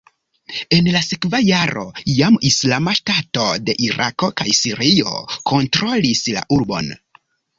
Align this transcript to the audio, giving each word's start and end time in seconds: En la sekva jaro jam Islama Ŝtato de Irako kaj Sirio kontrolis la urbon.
En 0.77 0.87
la 0.93 1.01
sekva 1.07 1.41
jaro 1.47 1.83
jam 2.19 2.39
Islama 2.49 2.95
Ŝtato 3.01 3.45
de 3.67 3.75
Irako 3.89 4.31
kaj 4.41 4.55
Sirio 4.61 5.13
kontrolis 5.53 6.25
la 6.39 6.45
urbon. 6.59 6.91